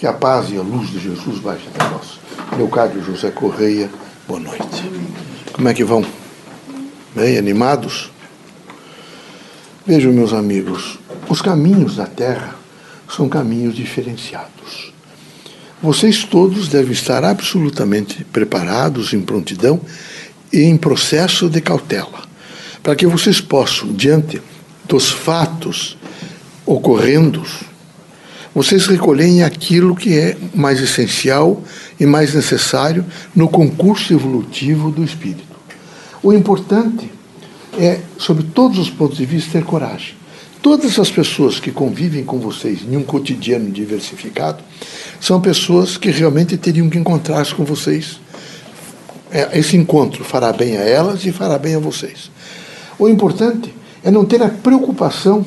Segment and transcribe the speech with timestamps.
[0.00, 2.18] Que a paz e a luz de Jesus baixe até nós.
[2.56, 3.90] Leocádio José Correia,
[4.26, 4.90] boa noite.
[5.52, 6.02] Como é que vão?
[7.14, 8.10] Bem animados?
[9.86, 12.56] Vejam, meus amigos, os caminhos da Terra
[13.14, 14.94] são caminhos diferenciados.
[15.82, 19.82] Vocês todos devem estar absolutamente preparados, em prontidão
[20.50, 22.22] e em processo de cautela,
[22.82, 24.40] para que vocês possam, diante
[24.88, 25.98] dos fatos
[26.64, 27.44] ocorrendo,
[28.54, 31.62] vocês recolhem aquilo que é mais essencial
[31.98, 35.56] e mais necessário no concurso evolutivo do espírito.
[36.22, 37.10] O importante
[37.78, 40.14] é, sob todos os pontos de vista, ter coragem.
[40.62, 44.62] Todas as pessoas que convivem com vocês em um cotidiano diversificado
[45.18, 48.20] são pessoas que realmente teriam que encontrar-se com vocês.
[49.30, 52.30] É, esse encontro fará bem a elas e fará bem a vocês.
[52.98, 53.72] O importante
[54.02, 55.46] é não ter a preocupação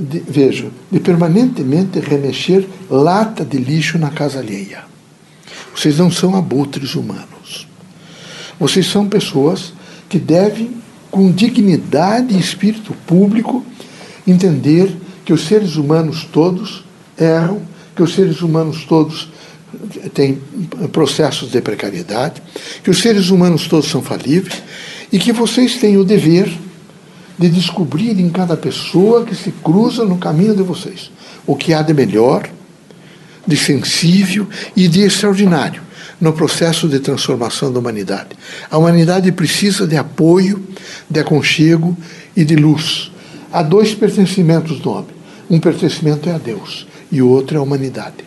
[0.00, 4.84] de, veja, de permanentemente remexer lata de lixo na casa alheia.
[5.74, 7.66] Vocês não são abutres humanos.
[8.58, 9.72] Vocês são pessoas
[10.08, 10.76] que devem,
[11.10, 13.64] com dignidade e espírito público,
[14.26, 16.84] entender que os seres humanos todos
[17.18, 17.62] erram,
[17.94, 19.30] que os seres humanos todos
[20.14, 20.38] têm
[20.92, 22.42] processos de precariedade,
[22.82, 24.62] que os seres humanos todos são falíveis
[25.12, 26.50] e que vocês têm o dever
[27.40, 31.10] de descobrir em cada pessoa que se cruza no caminho de vocês
[31.46, 32.46] o que há de melhor,
[33.46, 34.46] de sensível
[34.76, 35.82] e de extraordinário
[36.20, 38.36] no processo de transformação da humanidade.
[38.70, 40.62] A humanidade precisa de apoio,
[41.08, 41.96] de aconchego
[42.36, 43.10] e de luz.
[43.50, 45.14] Há dois pertencimentos do homem.
[45.48, 48.22] Um pertencimento é a Deus e o outro é a humanidade.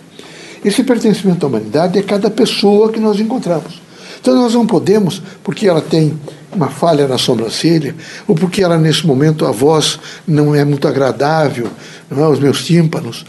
[0.66, 3.80] Esse pertencimento à humanidade é cada pessoa que nós encontramos.
[4.20, 6.18] Então nós não podemos, porque ela tem
[6.56, 7.96] uma falha na sobrancelha,
[8.28, 11.70] ou porque ela nesse momento a voz não é muito agradável
[12.10, 13.26] não é, aos meus tímpanos,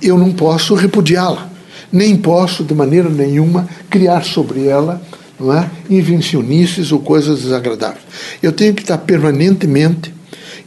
[0.00, 1.48] eu não posso repudiá-la,
[1.92, 5.00] nem posso de maneira nenhuma criar sobre ela
[5.38, 8.02] não é, invencionices ou coisas desagradáveis.
[8.42, 10.15] Eu tenho que estar permanentemente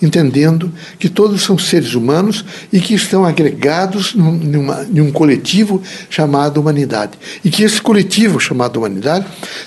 [0.02, 7.18] entendendo que todos são seres humanos e que estão agregados numa, num coletivo chamado humanidade.
[7.44, 9.26] E que esse coletivo chamado humanidade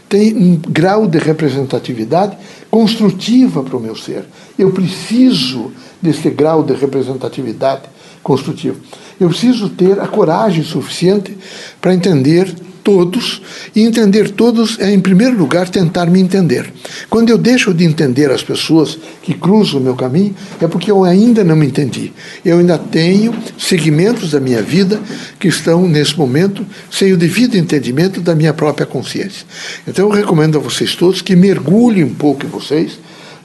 [0.09, 2.37] tem um grau de representatividade
[2.71, 4.25] construtiva para o meu ser.
[4.59, 7.83] Eu preciso desse grau de representatividade
[8.23, 8.77] construtiva.
[9.21, 11.37] Eu preciso ter a coragem suficiente
[11.81, 13.41] para entender todos,
[13.75, 16.73] e entender todos é, em primeiro lugar, tentar me entender.
[17.09, 21.05] Quando eu deixo de entender as pessoas que cruzam o meu caminho, é porque eu
[21.05, 22.13] ainda não me entendi.
[22.45, 25.01] Eu ainda tenho segmentos da minha vida
[25.39, 29.47] que estão, nesse momento, sem o devido entendimento da minha própria consciência.
[29.87, 32.99] Então, eu recomendo a vocês todos que mergulhem um pouco em vocês,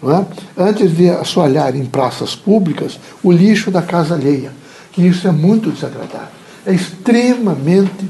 [0.03, 0.25] é?
[0.61, 4.51] antes de assoalhar em praças públicas o lixo da casa alheia,
[4.91, 6.37] que isso é muito desagradável.
[6.65, 8.05] É extremamente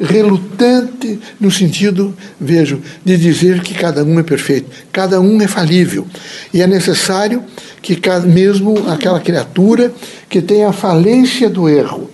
[0.00, 4.70] relutante no sentido, vejo, de dizer que cada um é perfeito.
[4.92, 6.06] Cada um é falível.
[6.52, 7.42] E é necessário
[7.80, 9.92] que mesmo aquela criatura
[10.28, 12.10] que tem a falência do erro,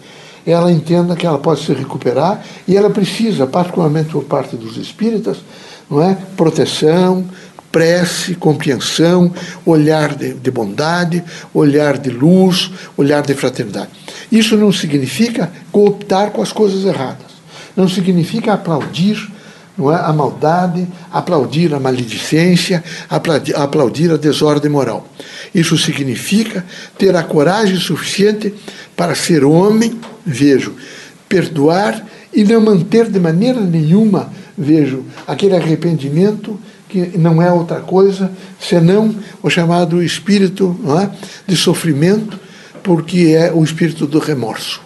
[0.47, 5.39] ela entenda que ela pode se recuperar e ela precisa, particularmente por parte dos espíritas,
[5.89, 6.17] não é?
[6.37, 7.25] proteção,
[7.71, 9.33] prece, compreensão,
[9.65, 11.23] olhar de, de, bondade,
[11.55, 13.91] olhar de luz, olhar de fraternidade.
[14.31, 17.30] Isso não significa cooptar com as coisas erradas
[17.81, 19.31] não significa aplaudir
[19.79, 25.09] não é, a maldade, aplaudir a maledicência, aplaudir, a desordem moral.
[25.55, 26.65] Isso significa
[26.99, 28.53] ter a coragem suficiente
[28.95, 30.75] para ser homem, vejo,
[31.27, 32.05] perdoar
[32.35, 38.31] e não manter de maneira nenhuma, vejo, aquele arrependimento que não é outra coisa
[38.61, 41.09] senão o chamado espírito é,
[41.47, 42.39] de sofrimento,
[42.83, 44.83] porque é o espírito do remorso.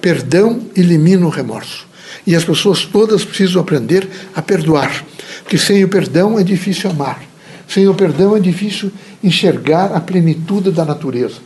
[0.00, 1.86] Perdão elimina o remorso.
[2.26, 5.04] E as pessoas todas precisam aprender a perdoar,
[5.42, 7.22] porque sem o perdão é difícil amar.
[7.68, 8.92] Sem o perdão é difícil
[9.22, 11.36] enxergar a plenitude da natureza,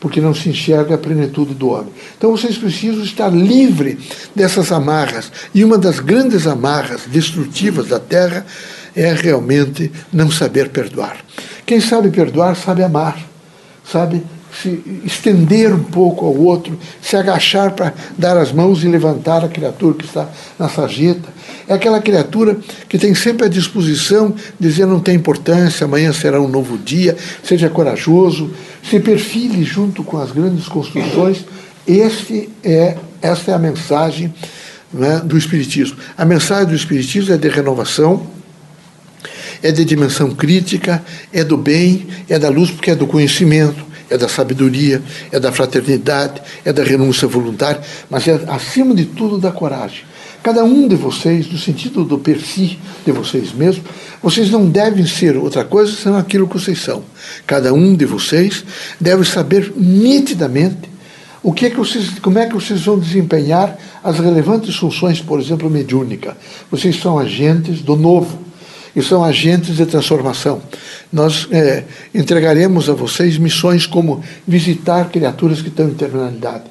[0.00, 1.92] porque não se enxerga a plenitude do homem.
[2.16, 3.98] Então vocês precisam estar livre
[4.34, 5.30] dessas amarras.
[5.54, 8.46] E uma das grandes amarras destrutivas da terra
[8.94, 11.18] é realmente não saber perdoar.
[11.66, 13.18] Quem sabe perdoar sabe amar,
[13.84, 14.22] sabe
[14.62, 19.48] se estender um pouco ao outro, se agachar para dar as mãos e levantar a
[19.48, 20.28] criatura que está
[20.58, 21.28] na sarjeta.
[21.66, 22.56] É aquela criatura
[22.88, 27.16] que tem sempre a disposição de dizer não tem importância, amanhã será um novo dia,
[27.42, 28.50] seja corajoso,
[28.88, 31.44] se perfile junto com as grandes construções.
[31.86, 34.32] Este é, esta é a mensagem
[34.92, 35.96] né, do Espiritismo.
[36.16, 38.26] A mensagem do Espiritismo é de renovação,
[39.62, 41.02] é de dimensão crítica,
[41.32, 45.52] é do bem, é da luz, porque é do conhecimento é da sabedoria, é da
[45.52, 47.80] fraternidade, é da renúncia voluntária,
[48.10, 50.04] mas é, acima de tudo, da coragem.
[50.42, 53.86] Cada um de vocês, no sentido do per si de vocês mesmos,
[54.22, 57.02] vocês não devem ser outra coisa senão aquilo que vocês são.
[57.46, 58.62] Cada um de vocês
[59.00, 60.90] deve saber nitidamente
[61.42, 65.40] o que é que vocês, como é que vocês vão desempenhar as relevantes funções, por
[65.40, 66.36] exemplo, mediúnica.
[66.70, 68.43] Vocês são agentes do novo
[68.94, 70.62] e são agentes de transformação.
[71.12, 76.64] Nós é, entregaremos a vocês missões como visitar criaturas que estão em terminalidade,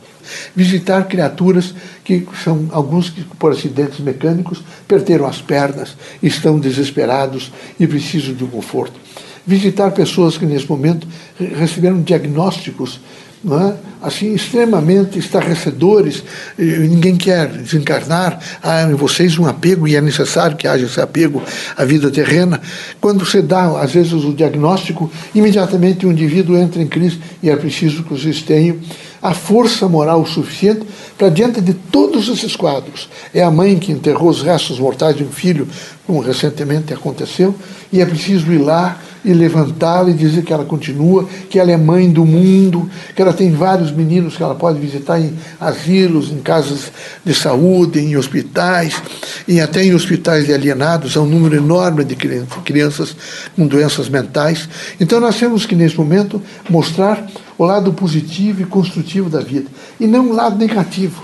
[0.55, 1.73] visitar criaturas
[2.03, 8.43] que são alguns que por acidentes mecânicos perderam as pernas, estão desesperados e precisam de
[8.43, 8.99] um conforto.
[9.45, 11.05] Visitar pessoas que nesse momento
[11.37, 13.01] receberam diagnósticos
[13.45, 13.74] é?
[14.01, 16.24] assim extremamente estarrecedores,
[16.57, 21.42] ninguém quer desencarnar, há em vocês um apego e é necessário que haja esse apego
[21.75, 22.62] à vida terrena.
[23.00, 27.56] Quando você dá, às vezes, o diagnóstico, imediatamente o indivíduo entra em crise e é
[27.56, 28.78] preciso que vocês tenham
[29.22, 30.86] a força moral suficiente
[31.18, 35.24] para, diante de todos esses quadros, é a mãe que enterrou os restos mortais de
[35.24, 35.66] um filho,
[36.06, 37.56] como recentemente aconteceu,
[37.90, 41.77] e é preciso ir lá e levantá-la e dizer que ela continua, que ela é
[41.77, 46.39] mãe do mundo, que ela tem vários meninos que ela pode visitar em asilos, em
[46.39, 46.91] casas
[47.23, 49.01] de saúde, em hospitais,
[49.47, 53.15] e até em hospitais de alienados, há um número enorme de crianças
[53.55, 54.67] com doenças mentais.
[54.99, 57.25] Então nós temos que, nesse momento, mostrar
[57.57, 61.23] o lado positivo e construtivo da vida, e não o lado negativo.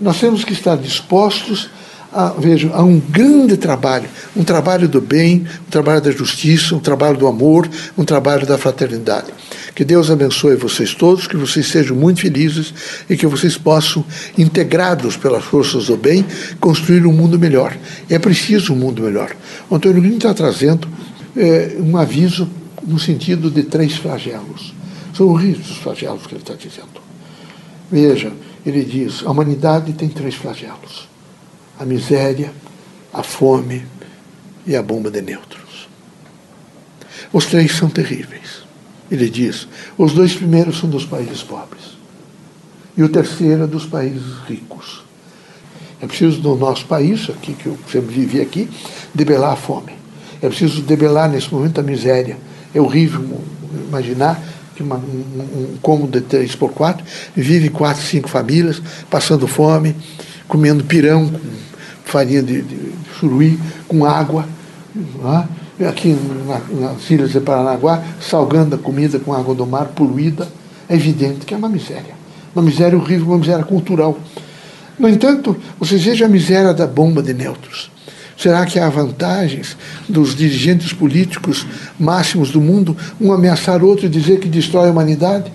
[0.00, 1.70] Nós temos que estar dispostos
[2.12, 6.80] a, vejo, a um grande trabalho, um trabalho do bem, um trabalho da justiça, um
[6.80, 9.32] trabalho do amor, um trabalho da fraternidade.
[9.74, 12.74] Que Deus abençoe vocês todos, que vocês sejam muito felizes
[13.08, 14.04] e que vocês possam,
[14.36, 16.24] integrados pelas forças do bem,
[16.58, 17.76] construir um mundo melhor.
[18.08, 19.30] É preciso um mundo melhor.
[19.68, 20.88] O Antônio Green está trazendo
[21.36, 22.48] é, um aviso
[22.84, 24.74] no sentido de três flagelos.
[25.14, 27.00] São horríveis os flagelos que ele está dizendo.
[27.90, 28.32] Veja,
[28.66, 31.09] ele diz: a humanidade tem três flagelos
[31.80, 32.52] a miséria,
[33.10, 33.86] a fome
[34.66, 35.88] e a bomba de nêutrons.
[37.32, 38.62] Os três são terríveis.
[39.10, 39.66] Ele diz:
[39.96, 41.98] os dois primeiros são dos países pobres
[42.96, 45.02] e o terceiro é dos países ricos.
[46.02, 48.68] É preciso no nosso país, aqui que eu sempre vivi aqui,
[49.14, 49.92] debelar a fome.
[50.42, 52.36] É preciso debelar nesse momento a miséria.
[52.74, 53.42] É horrível
[53.88, 54.42] imaginar
[54.74, 57.04] que uma, um, um cômodo de 3 por 4
[57.34, 59.94] vive quatro, cinco famílias passando fome,
[60.46, 61.30] comendo pirão
[62.10, 64.46] farinha de, de suruí com água.
[65.80, 65.86] É?
[65.86, 66.16] Aqui
[66.46, 70.46] na, nas ilhas de Paranaguá, salgando a comida com água do mar poluída.
[70.88, 72.18] É evidente que é uma miséria.
[72.54, 74.18] Uma miséria horrível, uma miséria cultural.
[74.98, 77.90] No entanto, vocês vejam a miséria da bomba de nêutrons.
[78.36, 79.76] Será que há vantagens
[80.08, 81.66] dos dirigentes políticos
[81.98, 85.52] máximos do mundo um ameaçar outro e dizer que destrói a humanidade?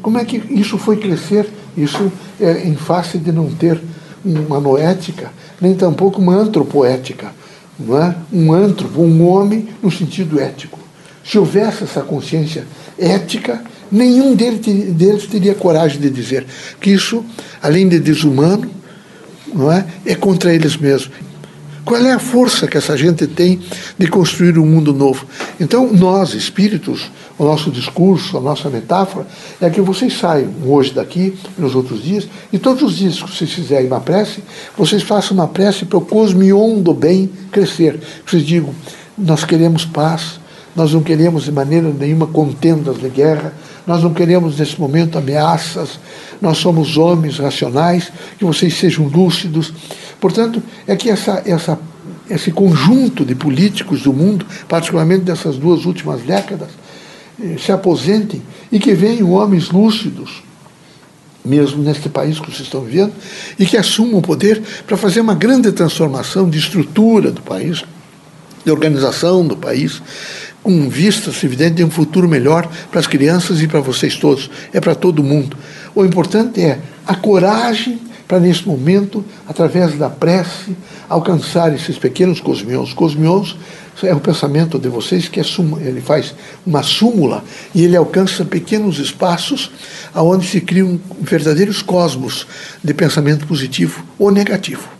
[0.00, 1.50] Como é que isso foi crescer?
[1.76, 3.80] Isso é em face de não ter
[4.26, 5.30] uma noética,
[5.60, 7.32] nem tampouco uma antropoética.
[7.78, 8.14] Não é?
[8.32, 10.78] Um antropo, um homem no sentido ético.
[11.24, 12.66] Se houvesse essa consciência
[12.98, 14.60] ética, nenhum deles,
[14.94, 16.46] deles teria coragem de dizer
[16.80, 17.24] que isso,
[17.62, 18.70] além de desumano,
[19.52, 21.10] não é, é contra eles mesmos.
[21.86, 23.60] Qual é a força que essa gente tem
[23.96, 25.24] de construir um mundo novo?
[25.60, 29.24] Então, nós, espíritos, o nosso discurso, a nossa metáfora,
[29.60, 33.52] é que vocês saiam hoje daqui, nos outros dias, e todos os dias que vocês
[33.52, 34.42] fizerem uma prece,
[34.76, 38.00] vocês façam uma prece para o cosmion do bem crescer.
[38.26, 38.74] Vocês digam,
[39.16, 40.40] nós queremos paz,
[40.76, 43.54] nós não queremos de maneira nenhuma contendas de guerra,
[43.86, 45.98] nós não queremos nesse momento ameaças,
[46.40, 49.72] nós somos homens racionais, que vocês sejam lúcidos.
[50.20, 51.78] Portanto, é que essa, essa,
[52.28, 56.68] esse conjunto de políticos do mundo, particularmente dessas duas últimas décadas,
[57.42, 60.42] eh, se aposentem e que venham homens lúcidos,
[61.42, 63.12] mesmo neste país que vocês estão vivendo,
[63.58, 67.82] e que assumam o poder para fazer uma grande transformação de estrutura do país,
[68.64, 70.02] de organização do país,
[70.66, 74.80] com vistas, evidente, de um futuro melhor para as crianças e para vocês todos, é
[74.80, 75.56] para todo mundo.
[75.94, 80.76] O importante é a coragem para, nesse momento, através da prece,
[81.08, 82.92] alcançar esses pequenos cosmions.
[82.92, 83.56] Cosmions
[84.02, 85.44] é o pensamento de vocês que é
[85.82, 86.34] ele faz
[86.66, 89.70] uma súmula e ele alcança pequenos espaços
[90.12, 92.44] aonde se criam verdadeiros cosmos
[92.82, 94.95] de pensamento positivo ou negativo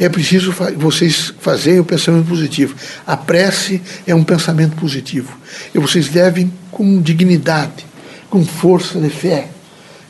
[0.00, 2.74] é preciso vocês fazerem o pensamento positivo.
[3.06, 5.36] A prece é um pensamento positivo.
[5.74, 7.84] E vocês devem, com dignidade,
[8.30, 9.48] com força de fé,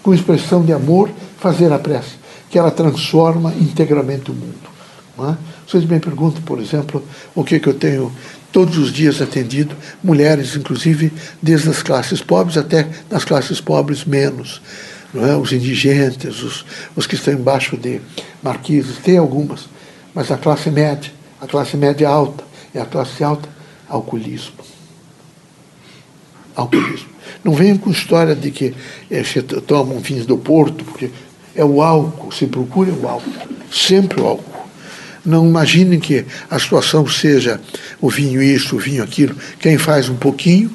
[0.00, 2.12] com expressão de amor, fazer a prece,
[2.48, 4.70] que ela transforma integralmente o mundo.
[5.18, 5.36] É?
[5.66, 7.04] Vocês me perguntam, por exemplo,
[7.34, 8.12] o que, que eu tenho
[8.52, 14.62] todos os dias atendido, mulheres, inclusive, desde as classes pobres até nas classes pobres menos.
[15.14, 15.34] É?
[15.36, 18.00] Os indigentes, os, os que estão embaixo de
[18.42, 19.68] marquises, tem algumas,
[20.14, 23.48] mas a classe média, a classe média alta e a classe alta,
[23.88, 24.54] alcoolismo.
[26.54, 27.08] Alcoolismo.
[27.42, 28.74] Não venham com história de que
[29.10, 29.22] é,
[29.66, 31.10] tomam vinhos do Porto, porque
[31.54, 33.32] é o álcool, se procura o álcool,
[33.72, 34.50] sempre o álcool.
[35.24, 37.60] Não imaginem que a situação seja
[38.00, 39.36] o vinho isso, o vinho aquilo.
[39.58, 40.70] Quem faz um pouquinho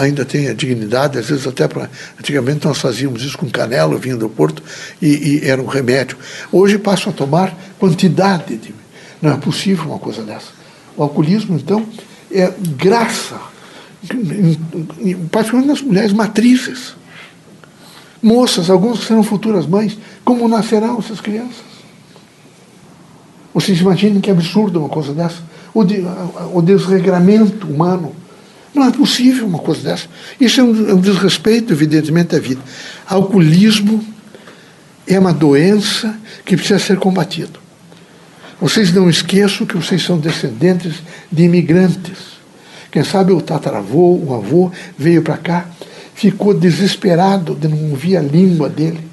[0.00, 1.90] ainda tem a dignidade, às vezes até para.
[2.18, 4.62] Antigamente nós fazíamos isso com canela, vinho do Porto,
[5.00, 6.16] e, e era um remédio.
[6.52, 8.74] Hoje passam a tomar quantidade de.
[9.20, 10.48] Não é possível uma coisa dessa.
[10.96, 11.86] O alcoolismo, então,
[12.30, 13.40] é graça,
[15.30, 16.94] particularmente nas mulheres matrizes.
[18.22, 21.68] Moças, algumas serão futuras mães, como nascerão essas crianças?
[23.54, 25.42] Vocês imaginem que absurdo uma coisa dessa?
[25.74, 26.04] O, de,
[26.52, 28.14] o desregramento humano.
[28.78, 30.06] Não é possível uma coisa dessa.
[30.40, 32.60] Isso é um, é um desrespeito, evidentemente, à vida.
[33.08, 34.04] Alcoolismo
[35.04, 37.58] é uma doença que precisa ser combatido.
[38.60, 42.38] Vocês não esqueçam que vocês são descendentes de imigrantes.
[42.92, 45.68] Quem sabe o tataravô, o avô, veio para cá,
[46.14, 49.07] ficou desesperado de não ouvir a língua dele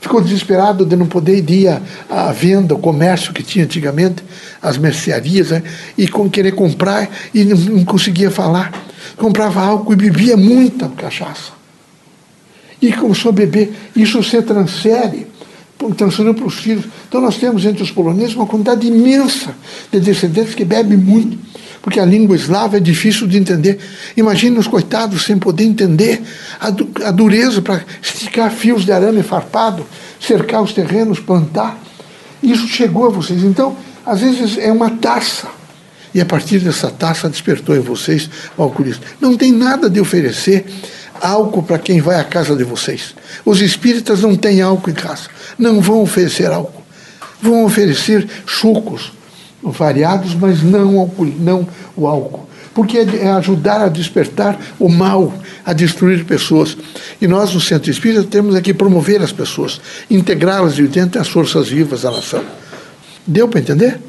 [0.00, 4.22] ficou desesperado de não poder ir à, venda, o comércio que tinha antigamente,
[4.62, 5.62] as mercearias, né?
[5.96, 8.72] e com querer comprar e não, não conseguia falar.
[9.16, 11.52] Comprava álcool e bebia muita cachaça.
[12.80, 13.72] E começou a beber.
[13.96, 15.26] Isso se transfere,
[15.96, 16.84] transferiu para os filhos.
[17.08, 19.54] Então nós temos entre os poloneses uma quantidade imensa
[19.90, 21.38] de descendentes que bebem muito
[21.88, 23.78] porque a língua eslava é difícil de entender.
[24.14, 26.20] Imagine os coitados sem poder entender
[26.60, 29.86] a, du a dureza para esticar fios de arame farpado,
[30.20, 31.82] cercar os terrenos, plantar.
[32.42, 33.42] Isso chegou a vocês.
[33.42, 35.48] Então, às vezes é uma taça.
[36.14, 39.04] E a partir dessa taça despertou em vocês o alcoolismo.
[39.18, 40.66] Não tem nada de oferecer
[41.18, 43.14] álcool para quem vai à casa de vocês.
[43.46, 45.30] Os espíritas não têm álcool em casa.
[45.58, 46.84] Não vão oferecer álcool.
[47.40, 49.10] Vão oferecer sucos,
[49.62, 52.48] variados, mas não, não o álcool.
[52.74, 55.32] Porque é, é ajudar a despertar o mal,
[55.64, 56.76] a destruir pessoas.
[57.20, 62.02] E nós, no Centro Espírita, temos aqui promover as pessoas, integrá-las dentro das forças vivas
[62.02, 62.44] da nação.
[63.26, 64.00] Deu para entender?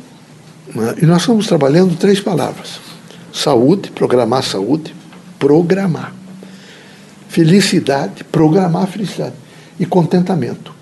[1.01, 2.79] E nós estamos trabalhando três palavras:
[3.33, 4.93] saúde, programar saúde,
[5.39, 6.13] programar.
[7.27, 9.35] Felicidade, programar felicidade.
[9.79, 10.73] E contentamento.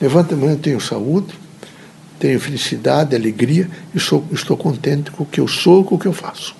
[0.00, 1.34] Levanta a mão, eu tenho saúde,
[2.18, 6.06] tenho felicidade, alegria e sou, estou contente com o que eu sou, com o que
[6.06, 6.54] eu faço.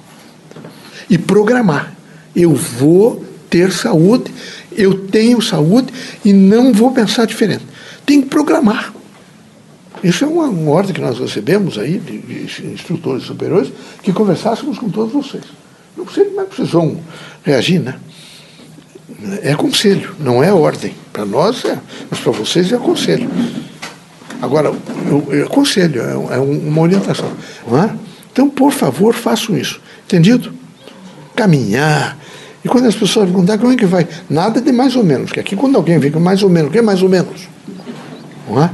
[1.08, 1.94] E programar.
[2.36, 4.32] Eu vou ter saúde,
[4.70, 5.92] eu tenho saúde
[6.24, 7.64] e não vou pensar diferente.
[8.06, 8.92] Tem que programar.
[10.02, 13.72] Isso é uma, uma ordem que nós recebemos aí de, de, instrutores superiores
[14.02, 15.44] que conversássemos com todos vocês.
[15.96, 17.00] Não sei como é vocês vão
[17.42, 17.96] reagir, né?
[19.42, 20.94] É conselho, não é ordem.
[21.12, 21.76] Para nós é,
[22.08, 23.28] mas para vocês é conselho.
[24.40, 24.72] Agora,
[25.08, 27.30] eu, eu aconselho, é, é uma orientação.
[27.72, 27.90] É?
[28.32, 29.80] Então, por favor, façam isso.
[30.06, 30.52] Entendido?
[31.34, 32.16] Caminhar.
[32.64, 34.06] E quando as pessoas perguntam como é que vai?
[34.28, 35.26] Nada de mais ou menos.
[35.26, 37.48] Porque aqui, quando alguém com mais ou menos, o que é mais ou menos?
[38.48, 38.70] Não, é?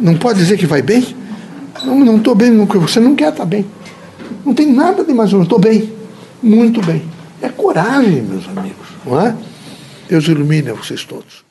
[0.00, 1.16] não pode dizer que vai bem?
[1.84, 3.66] Não estou bem, não, você não quer estar tá bem.
[4.44, 5.46] Não tem nada de mais ou menos.
[5.46, 5.92] Estou bem.
[6.42, 7.02] Muito bem.
[7.42, 8.88] É coragem, meus amigos.
[9.04, 9.34] Não é?
[10.08, 11.49] Deus ilumine a vocês todos.